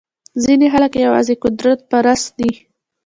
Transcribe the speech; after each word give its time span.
ځینې 0.43 0.67
خلک 0.73 0.91
یوازې 1.05 1.35
قدرت 1.43 1.79
پرسته 1.91 2.31
دي. 2.37 2.51